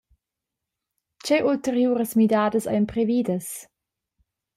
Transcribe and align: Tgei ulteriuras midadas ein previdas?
Tgei 1.23 1.45
ulteriuras 1.51 2.11
midadas 2.19 2.65
ein 2.73 2.87
previdas? 2.91 3.47